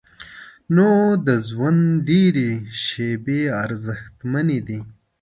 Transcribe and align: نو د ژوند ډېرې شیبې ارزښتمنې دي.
نو 0.75 0.89
د 1.25 1.27
ژوند 1.47 1.83
ډېرې 2.07 2.49
شیبې 2.83 3.41
ارزښتمنې 3.63 4.59
دي. 4.67 4.79